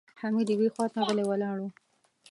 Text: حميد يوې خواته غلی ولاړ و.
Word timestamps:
حميد 0.19 0.47
يوې 0.53 0.67
خواته 0.73 0.99
غلی 1.07 1.25
ولاړ 1.27 1.57
و. 1.61 1.65